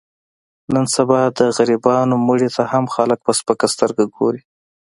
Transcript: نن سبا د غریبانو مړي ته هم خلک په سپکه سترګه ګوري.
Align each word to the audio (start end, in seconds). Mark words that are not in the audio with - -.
نن 0.73 0.85
سبا 0.95 1.19
د 1.37 1.39
غریبانو 1.57 2.15
مړي 2.27 2.49
ته 2.55 2.63
هم 2.71 2.85
خلک 2.95 3.19
په 3.25 3.31
سپکه 3.39 3.67
سترګه 3.73 4.03
ګوري. 4.15 4.41